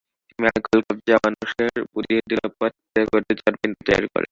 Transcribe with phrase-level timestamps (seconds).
[0.39, 4.19] মেলা কলকব্জা মানুষের বুদ্ধিসুদ্ধি লোপাপত্তি করে জড়পিণ্ড তৈয়ার করে।